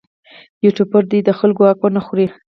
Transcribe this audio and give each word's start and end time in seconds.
یوټوبر 0.65 1.03
دې 1.11 1.19
د 1.23 1.29
خلکو 1.39 1.61
حق 1.69 1.79
ونه 1.83 2.01
خوري. 2.05 2.27